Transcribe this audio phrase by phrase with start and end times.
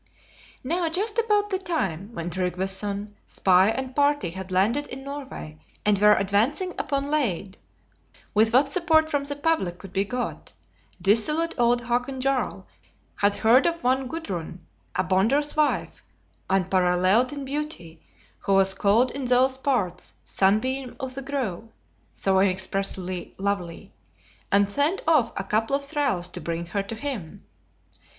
[0.63, 5.99] Now just about the time when Tryggveson, spy, and party had landed in Norway, and
[5.99, 7.59] were advancing upon Lade,
[8.33, 10.53] with what support from the public could be got,
[10.99, 12.65] dissolute old Hakon Jarl
[13.17, 16.01] had heard of one Gudrun, a Bonder's wife,
[16.49, 18.01] unparalleled in beauty,
[18.39, 21.69] who was called in those parts, "Sunbeam of the Grove"
[22.11, 23.91] (so inexpressibly lovely);
[24.51, 27.43] and sent off a couple of thralls to bring her to him.